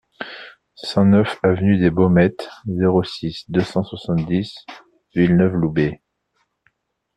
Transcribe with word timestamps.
cent 0.81 1.05
neuf 1.05 1.37
avenue 1.43 1.77
des 1.77 1.91
Baumettes, 1.91 2.49
zéro 2.65 3.03
six, 3.03 3.43
deux 3.51 3.61
cent 3.61 3.83
soixante-dix 3.83 4.65
Villeneuve-Loubet 5.13 6.01